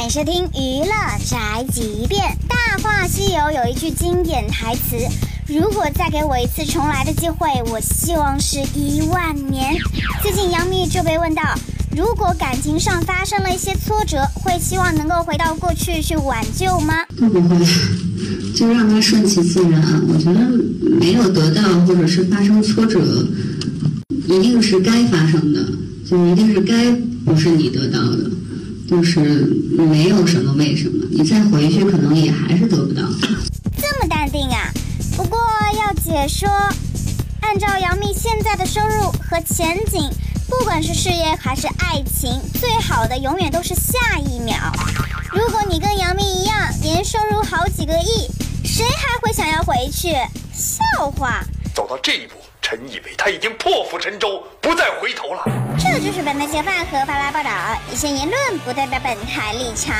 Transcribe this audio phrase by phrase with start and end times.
[0.00, 0.94] 欢迎收听娱乐
[1.26, 2.22] 宅急便。
[2.48, 4.96] 《大话西游》有一句经典台词
[5.46, 9.76] ：“如果再给我一次重来的机会，我希望是一万年。”
[10.24, 11.42] 最近杨幂就被问到，
[11.94, 17.04] 如果感情上发生了一些挫折，会希望能够回到过去去挽救吗？
[17.18, 17.58] 不会，
[18.56, 19.82] 就让它顺其自然。
[20.08, 20.40] 我觉得
[20.98, 22.98] 没有得到或者是发生挫折，
[24.26, 25.62] 一定是该发生的，
[26.08, 26.90] 就一定是该
[27.26, 28.30] 不是你得到的。
[28.90, 29.20] 就是
[29.78, 33.02] 没有什么为什么，你再回去可能也还是得不到。
[33.80, 34.68] 这么淡定啊？
[35.16, 35.38] 不过
[35.78, 36.48] 要解说，
[37.40, 40.10] 按照杨幂现在的收入和前景，
[40.48, 44.56] 不管是事业还是爱情，最好的永远都是下一秒。
[45.32, 48.28] 如果你跟杨幂一样，年收入好几个亿，
[48.64, 50.08] 谁还会想要回去？
[50.52, 51.44] 笑话！
[51.72, 52.34] 走到这一步。
[52.62, 55.19] 臣以为他已经破釜沉舟，不再回头
[56.22, 57.50] 本台嫌犯和发来报道，
[57.90, 59.94] 一些言论不代表本台立场。